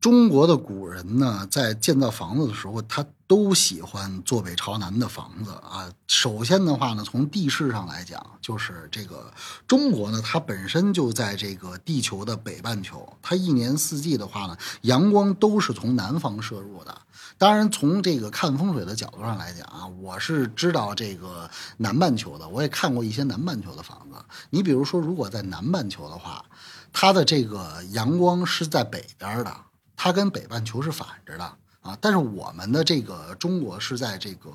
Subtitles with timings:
[0.00, 5.92] 中国的古人呢，在建造房子的时候，他都喜欢坐北朝南的房子啊。
[6.06, 9.30] 首先的话呢，从地势上来讲，就是这个
[9.68, 16.98] 中国呢，它本身就在这个地球的北半球，它一年四季的话呢，阳光都是从南方射入的。
[17.36, 24.16] 当然，从这个看风水的角度上来讲啊，我是知道这个南半球的，我也看过一些南半球的房子。
[24.48, 26.42] 你比如说，如果在南半球的话，
[26.90, 29.54] 它的这个阳光是在北边的。
[30.02, 31.44] 它跟北半球是反着的
[31.82, 34.50] 啊，但是我们的这个中国是在这个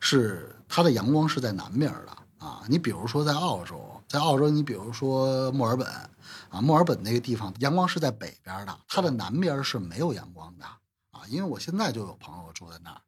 [0.00, 2.64] 是它的阳光是在南边的啊。
[2.68, 5.86] 你比如说在澳洲，在澳洲，你比如说墨尔本
[6.50, 11.20] 啊，墨尔本那个地方阳光是在北边的，它的南边是没有阳光的啊。
[11.28, 13.00] 因为我现在就有朋友住在那儿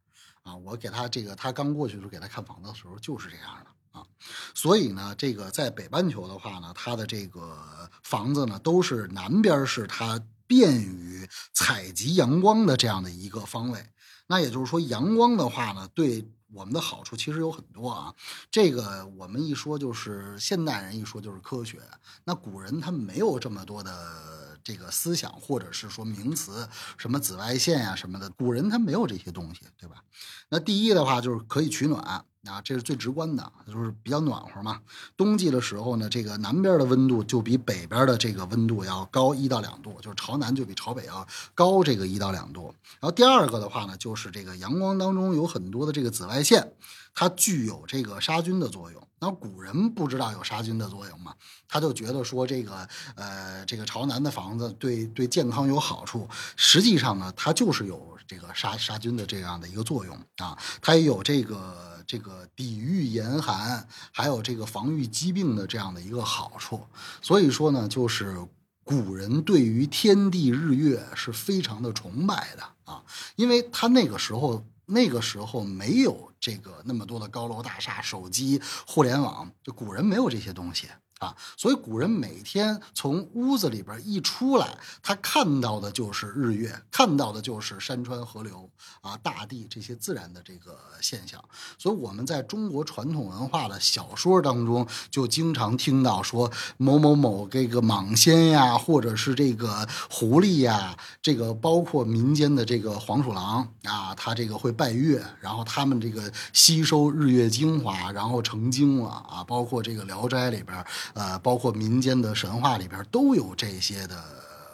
[0.44, 4.06] 啊，我给他这个他刚过去的时候给他看房子的时候就是这样的啊。
[4.54, 7.58] 所以呢，这个在北半球的话呢，它的这个
[8.04, 10.20] 房子呢都是南边是它。
[10.46, 13.84] 便于采集阳光的这样的一个方位，
[14.26, 18.14] 那也就是说，阳光的话呢，对我们的好处其实有很多啊。
[18.50, 21.80] 这个我们一说就是现代人一说就是科学，
[22.24, 30.02] 那古人他没有这么多的这个思想，或者是说名词，什么紫外线呀什么的，古人他没有这些东西，对吧？
[30.48, 32.24] 那第一的话就是可以取暖。
[32.46, 34.80] 啊，这是最直观的，就是比较暖和嘛。
[35.16, 42.74] 冬季的时候呢，这个南边的温度就比北边的这个温度要高一到两度，就是朝南就比朝北要高这个一到两度。
[43.00, 46.72] 然后第二个的话呢，就是这个阳光当中有很多的这个紫外线，
[47.14, 49.02] 它具有这个杀菌的作用。
[49.18, 51.34] 那古人不知道有杀菌的作用嘛，
[51.66, 56.28] 他就觉得说这个呃这个朝南的房子对对健康有好处。
[56.54, 61.95] 实际上呢，它就是有这个杀杀菌的这样的一个作用啊，它也有这个。
[62.06, 66.86] 这个抵御严寒，还有这个防御疾病的这样的一个好处，
[67.20, 68.46] 所以说呢，就是
[68.84, 73.02] 古人对于天地日月是非常的崇拜的啊，
[73.34, 80.88] 因为他那个时候那个时候没有这个那么多的高楼大厦、手机、互联网，就古人没有这些东西。
[81.18, 88.68] 啊，所以古人每天从屋子里边一出来，他看到的就是日月，看到的就是山川河流
[89.00, 91.42] 啊，大地这些自然的这个现象。
[91.78, 110.84] 所以我们在中国传统文化的小说当中，就经常听到说某某某这个蟒仙呀，或者是这个狐狸呀，这个包括民间的这个黄鼠狼啊，他这个会拜月，然后他们这个吸收日月精华，然后成精了啊，包括这个《聊斋》里边。
[111.14, 114.22] 呃，包括民间的神话里边都有这些的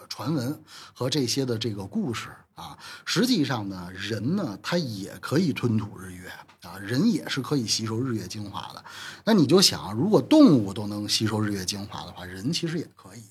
[0.09, 0.63] 传闻
[0.93, 2.77] 和这些的这个故事啊。
[3.05, 6.29] 实际上呢，人呢，他也可以吞吐日月
[6.63, 8.85] 啊，人也是可以吸收日月精华的。
[9.25, 13.23] 那你就想，如果动物都能吸收日月精华的话，人其实也可以。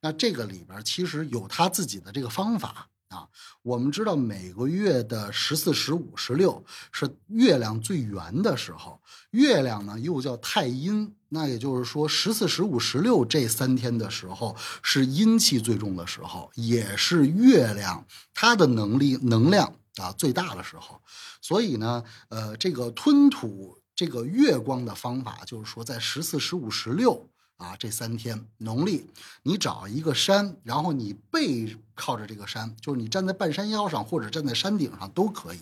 [0.00, 2.88] 那这个里边其实有他自己的这个方法。
[3.14, 3.28] 啊，
[3.62, 21.00] 我们知道每个月的十四、十五、十六是月亮最圆的时候，月亮呢又叫太阴，那也就是说十四、十五、十六这三天的时候是阴气最重的时候，也是月亮它的能力能量啊最大的时候。
[21.40, 27.30] 所以呢，呃，这个吞吐这个月光的方法，就是说在十四、十五、十六。
[27.56, 29.08] 啊，这三天农历，
[29.44, 35.60] 你找一个山，然后你背靠着这个山，就是你站在半山腰上或者站在山顶上都可以。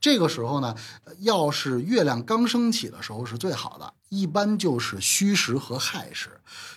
[0.00, 0.74] 这个时候呢，
[1.20, 6.30] 要是月亮刚升起的时候是最好的，一般就是戌时和亥时。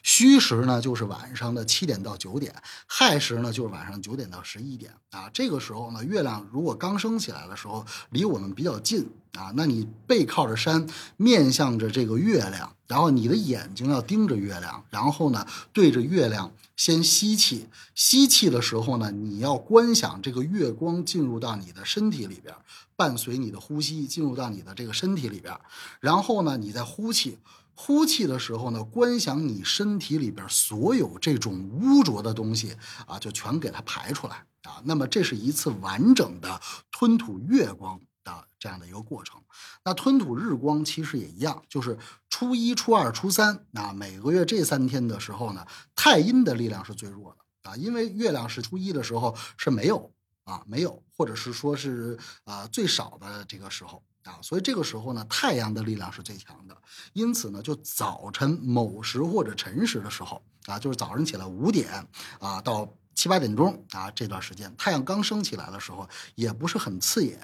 [0.04, 2.54] 戌时呢就是晚上的七点到九点，
[2.86, 4.94] 亥时呢就是晚上九点到十一点。
[5.12, 10.86] 啊，这个时候呢，月亮如果刚升起来的时候，离我们比较近啊，那你背靠着山，
[11.18, 12.72] 面向着这个月亮。
[12.88, 17.68] 然后你的眼睛要盯着月亮，然后呢，对着月亮先吸气。
[17.96, 22.56] 吸气的时候后呢，你要观想这个月光进入到你的身体里边，
[22.96, 25.60] 伴随你的呼吸进入到你的这个身体里边。
[26.00, 27.40] 然后呢，你在呼气，
[27.74, 34.80] 呼气的时候呢，观想你身体里边所有这种污浊的东西啊，就全给它排出来啊。
[34.86, 36.62] 那么这是一次完整的
[36.92, 38.00] 吞吐月光。
[38.26, 39.40] 的这样的一个过程，
[39.84, 41.96] 那吞吐日光其实也一样，就是
[42.28, 45.64] 初一、初二、初三，那每个月这三天的时候呢，
[45.96, 50.12] 太阴的力量是最弱的啊，因为月亮是初一的时候是没有
[50.44, 56.78] 啊，没有，或者是说是啊最少的这个时候啊，所以这个时候呢，太阳的力量是最强的，
[57.14, 62.08] 因此呢，就早晨某时或者辰时的时候啊，就是早上起来五点
[62.40, 67.40] 啊到七八点钟啊这段时间，太阳刚升起来的时候，也不是很刺眼。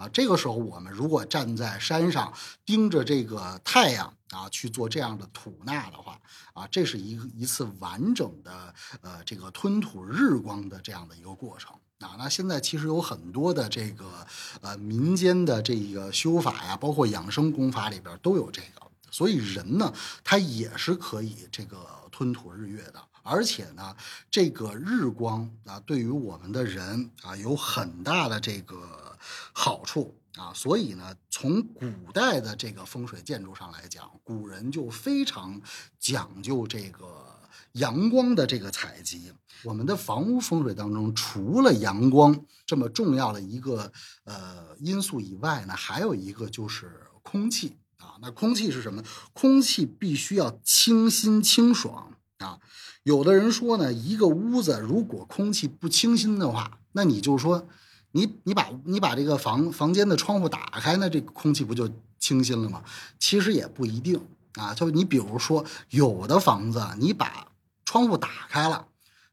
[0.00, 2.32] 啊，这个时候我们如果站在山上
[2.64, 6.18] 盯着这个太阳啊去做这样的吐纳的话，
[6.54, 11.76] 啊，这是一一次完整的呃这个吞吐日光的这样的一个过程。
[11.98, 14.26] 啊，那现在其实有很多的这个
[14.62, 18.80] 呃民间的这个修法呀，包括养生功法里边都有这个，
[19.10, 19.92] 所以人呢，
[20.24, 21.76] 他也是可以这个
[22.10, 23.96] 吞吐日月的，而且呢，
[24.30, 29.16] 这个日光啊，对于我们的人啊有很大的这个
[29.52, 35.60] 好处啊，所以呢，从古代的这个风水建筑上来讲，古人就非常
[35.98, 37.38] 讲究这个
[37.72, 39.32] 阳光的这个采集。
[39.62, 43.92] 我们的房屋风水当中，除了阳光这么重要的一个
[44.24, 48.16] 呃因素以外呢，还有一个就是空气啊。
[48.22, 49.02] 那空气是什么？
[49.34, 52.58] 空气必须要清新清爽啊。
[53.04, 57.66] 有的人说呢，一个屋子如果空气不清新的话，那你就说
[58.12, 61.88] 你你把你把这个房房间的窗户打开，那这个空气不就
[62.18, 62.82] 清新了吗？
[63.18, 64.20] 其实也不一定
[64.54, 64.74] 啊。
[64.74, 67.46] 就你比如说，有的房子你把
[67.84, 68.86] 窗户打开了。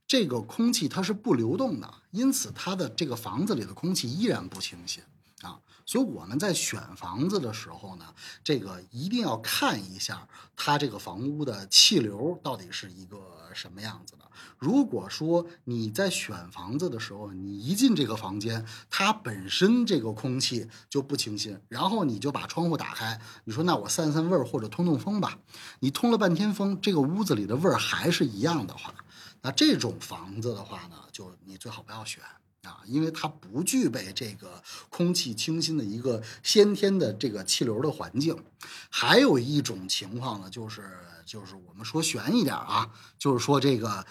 [0.08, 5.04] 这个空气它是不流动的，因此它的这个房子里的空气依然不清新
[5.42, 5.60] 啊。
[5.88, 8.14] 所以我们在选房子的时候呢，
[8.44, 13.18] 这个一定要看一下它这个房屋的气流到底是一个
[13.54, 14.26] 什么样子的。
[14.60, 25.40] 如果说你在选房子的时候，你一进这个房间，它本身这个空气就不清新，然后你就把窗户打开，你说那我散散味儿或者通通风吧，
[25.80, 28.94] 你通了半天风，这个屋子里的味儿还是一样的话。
[29.42, 32.22] 那这种房子的话呢，就你最好不要选
[32.68, 38.36] 啊，因为它不具备这个空气清新的一个先天的这个气流的环境。
[38.90, 44.06] 还有一种情况呢，就是就是我们说悬一点啊，就是说这个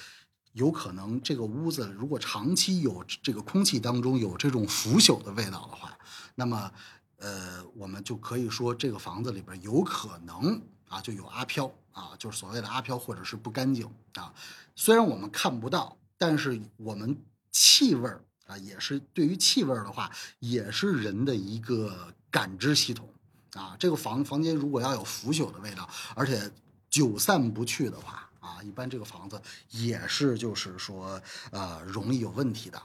[0.53, 5.97] 有可能这个屋子如果长期有这个空气当中有这种腐朽的味道的话，
[6.35, 6.73] 那么
[7.19, 14.33] 呃，我们就可以说这个房子里边有可能啊就有阿飘啊，就是所谓的阿飘或者是不干净啊。
[14.75, 17.17] 虽然我们看不到，但是我们
[17.51, 23.09] 气味儿啊，也是对于气味儿的话，也是人的一个感知系统
[23.55, 23.77] 啊。
[23.79, 26.51] 这个房房间如果要有腐朽的味道，而且
[26.89, 29.41] 久散不去的话啊，一般这个房子
[29.71, 31.21] 也是就是说
[31.51, 32.81] 呃容易有问题的。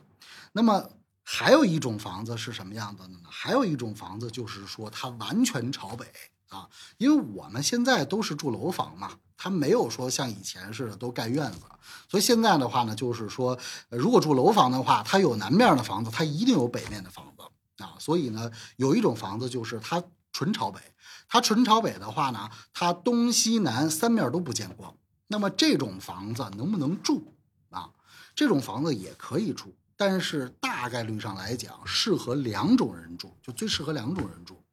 [0.51, 0.89] 那么
[1.23, 3.19] 还有一种房子是什么样子的呢？
[3.29, 6.05] 还有一种房子就是说它完全朝北
[6.51, 9.17] 啊，因为我们现在都是住楼房嘛。
[9.43, 11.61] 它没有说像以前似的都盖院子，
[12.07, 13.57] 所以现在的话呢，就是说，
[13.89, 17.95] 如果住楼房的话，它有南面的房子，它一定有北面的房子啊。
[17.97, 20.79] 所以呢，有一种房子就是它纯朝北，
[21.27, 24.95] 它纯朝北的话呢，它东西南三面都不见光。
[25.25, 27.33] 那么这种房子能不能住
[27.71, 27.89] 啊？
[28.35, 34.63] 这种房子也可以住，但是大概率上来讲，适合两种人住，就最适合两种人住。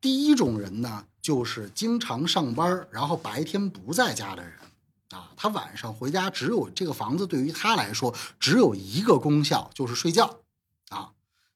[0.00, 4.52] 第一种人呢，就是经常上班，然后白天不在家的人，
[5.10, 10.38] 啊，他晚上回家只有这个房子对于他来说只有一个功效，就是睡觉，
[10.90, 11.10] 啊，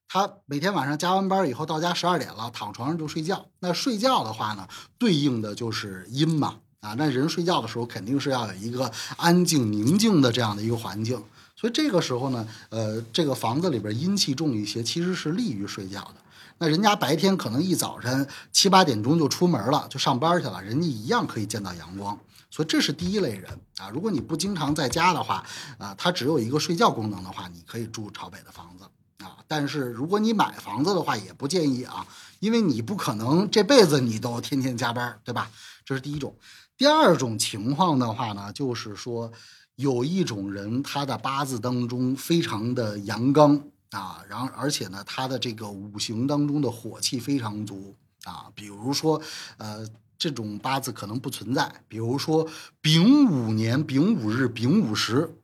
[0.08, 3.46] 他每天晚上加完班以后到家十二点了，躺床上就睡觉。
[3.60, 4.66] 那睡觉的话呢，
[4.98, 11.22] 对应的就是阴嘛，啊，那人睡觉的时候肯定是要有一个安静宁静的这样的一个环境，
[11.54, 16.14] 所以这个时候呢，呃，这个房子里边阴气重一些，其实是利于睡觉的。
[16.62, 22.18] 那人家白天可能一早晨七八点钟就出门了，就上班去了，人家一样可以见到阳光，
[22.50, 23.88] 所以这是第一类人啊。
[23.88, 25.42] 如果你不经常在家的话，
[25.78, 28.84] 啊，它只有一个睡觉功能的话，你可以住朝北的房子
[29.24, 29.38] 啊。
[29.48, 32.06] 但是如果你买房子的话，也不建议啊，
[32.40, 35.50] 因为你不可能这辈子你都天天加班，对吧？
[35.86, 36.36] 这是第一种。
[36.76, 39.32] 第二种情况的话呢，就是说
[39.76, 43.62] 有一种人他的八字当中非常的阳刚。
[43.90, 48.50] 啊，然后而且呢，他的这个五行当中的火气非常足啊。
[48.54, 49.20] 比如说，
[49.56, 51.82] 呃，这种八字可能不存在。
[51.88, 52.48] 比如说，
[52.80, 55.34] 丙午年、丙午日、丙午时，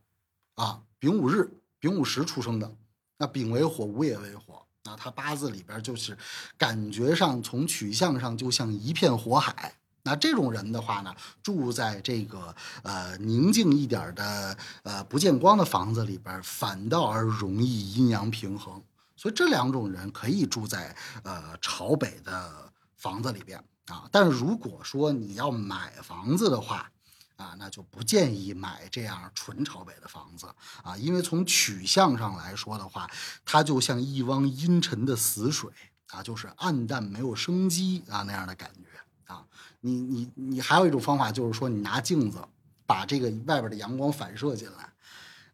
[0.55, 1.51] 啊，丙午日、
[1.81, 2.73] 丙午时出生的，
[3.19, 6.17] 那丙为火，午也为火，那他八字里边就是
[6.57, 9.75] 感觉上从取向上就像一片火海。
[10.07, 18.81] 那这种人的话呢，住在这个呃宁静一点的呃不见光的房子里边，反倒而容易阴阳平衡。
[19.17, 20.95] 所以这两种人可以住在
[21.25, 23.59] 呃朝北的房子里边
[23.89, 24.09] 啊。
[24.13, 26.89] 但是如果说你要买房子的话
[27.37, 30.47] 啊，那就不建议买这样纯朝北的房子
[30.83, 33.11] 啊，因为从取向上来说的话，
[33.45, 35.71] 它就像一汪阴沉的死水
[36.11, 38.83] 啊，就是暗淡没有生机啊那样的感觉。
[39.27, 39.45] 啊，
[39.81, 42.39] 你你你还有一种方法，就是说你拿镜子
[42.87, 44.89] 把这个外边的阳光反射进来。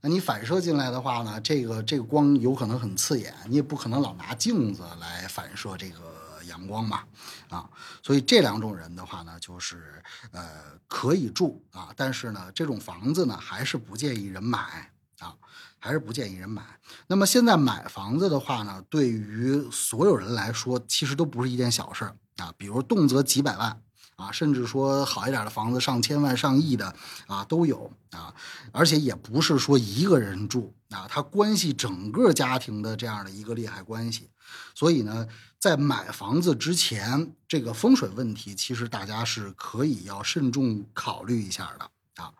[0.05, 7.05] 那你反射进来的话呢，这个这个光有可能很刺眼，你也不可能老拿镜子来反射这个阳光嘛。
[7.49, 7.71] 啊，
[8.03, 10.03] 所以这两种人的话呢，就是
[10.33, 10.51] 呃
[10.89, 15.37] 可以住啊，但是呢，这种房子呢还是不建议人买啊，
[15.79, 16.65] 还是不建议人买。
[17.07, 22.53] 那么现在买房子的话呢，对于所有人来说，其实都不是一件小事儿啊。
[22.57, 23.83] 比如动辄几百万
[24.17, 26.95] 啊，甚至说好一点的房子上千万、上亿的
[27.27, 28.35] 啊都有啊。
[28.73, 34.31] 而且也不是说一个人住啊，它关系整个家庭的这样的一个利害关系。
[34.75, 35.27] 所以呢，
[35.59, 42.33] 在买房子之前，这个风水问题其实大家是可以要慎重考虑一下的啊。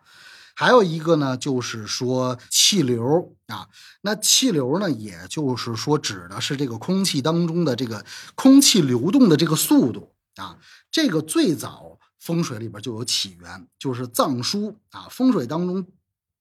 [0.55, 3.67] 还有一个呢，就是说气流啊，
[4.01, 8.05] 那气流呢，也就是说指的是这个空气当中的这个
[8.35, 10.57] 空气流动的这个速度啊。
[10.91, 15.87] 这个最早风水里边就有起源，就是藏书啊，风水当中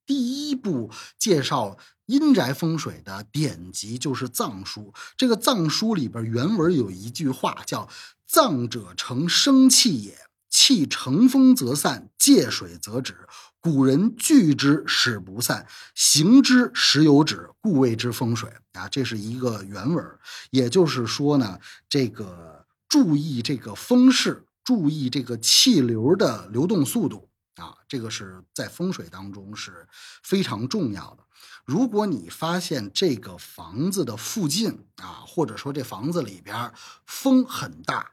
[0.05, 4.93] 第一部介绍阴宅风水的典籍就是藏书。
[5.17, 7.89] 这个藏书里边原文有一句话叫
[8.29, 10.19] “藏者成生气也，
[10.65, 13.27] 气乘风则散，借水则止。”
[13.59, 18.89] 古人聚之使不散，行之时有止，故谓之风水啊。
[18.89, 20.05] 这是一个原文，
[20.51, 29.89] 也就是说呢，这个注意这个风势，注意这个气流的流动速度啊，这个是在风水当中是
[30.23, 31.25] 非常重要的。
[31.65, 36.73] 如果你发现这个房子的附近啊，或者说这房子里边
[37.05, 38.13] 风很大。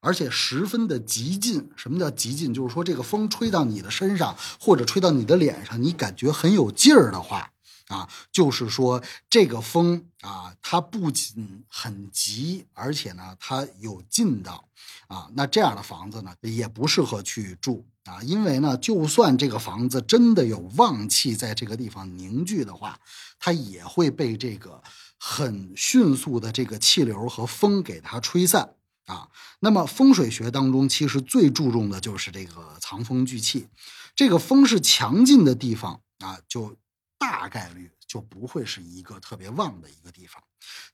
[0.00, 2.54] 而且十分的极近，什么叫极近？
[2.54, 7.50] 就是说这个风吹到你的身上，或者吹到你的脸上，你感觉很有劲儿的话，
[7.88, 14.68] 啊，就是说这个风啊，它不仅很急，而且呢，它有劲道，
[15.08, 23.00] 啊，那这样的房子呢，也不适合去住啊，因为呢，就算这个房子真的有旺气在这个地方凝聚的话，
[23.40, 24.80] 它也会被这个
[25.18, 28.74] 很迅速的这个气流和风给它吹散。
[29.08, 29.26] 啊，
[29.60, 33.66] 那么风水学当中其实最注重的就是这个藏风聚气，
[34.14, 36.76] 这个风是强劲的地方啊，就
[37.16, 40.42] 大概率就不会是一个特别旺的一个地方。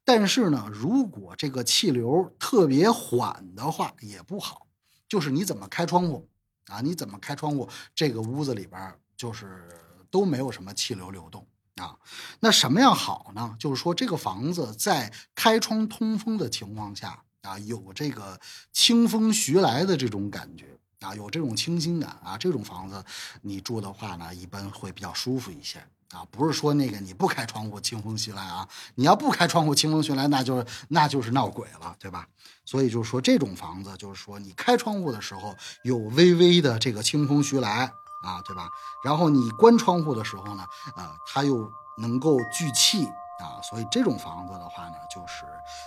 [0.05, 4.69] 但是呢，如果这个气流特别缓的话也不好，
[5.09, 6.29] 就是你怎么开窗户
[6.69, 9.69] 啊，你怎么开窗户，这个屋子里边就是
[10.09, 11.45] 都没有什么气流流动
[11.83, 11.99] 啊。
[12.39, 13.57] 那什么样好呢？
[13.59, 17.25] 就是说这个房子在开窗通风的情况下。
[17.45, 18.41] 啊，有这个
[18.73, 20.67] 清风徐来的这种感觉
[21.01, 23.05] 啊，有这种清新感啊，这种房子
[23.43, 25.79] 你住的话呢，一般会比较舒服一些
[26.13, 26.25] 啊。
[26.31, 32.27] 不是说那个你不开窗户清风徐来啊，你要不开窗户清风徐来，那就是那就是闹鬼了，对吧？
[32.65, 38.71] 所以就是说这种房子，就是说你开窗户的时候有微微的这个清风徐来啊，对吧？
[39.05, 40.65] 然后你关窗户的时候呢，
[40.97, 43.07] 呃，它又能够聚气。
[43.39, 45.47] 啊，所以这种房子的话呢，就是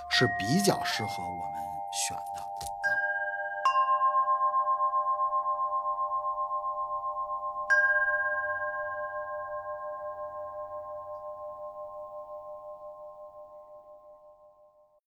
[0.09, 1.63] 是比较适合我们
[2.07, 2.67] 选的。